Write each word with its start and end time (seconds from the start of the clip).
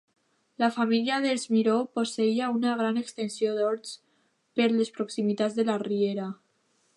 La 0.61 0.67
família 0.75 1.17
dels 1.25 1.43
Miró 1.55 1.75
posseïa 1.97 2.47
una 2.61 2.73
gran 2.79 2.97
extensió 3.03 3.53
d'horts 3.59 3.93
per 4.61 4.71
les 4.79 4.91
proximitats 4.97 5.61
de 5.61 5.67
la 5.69 5.77
riera. 5.87 6.27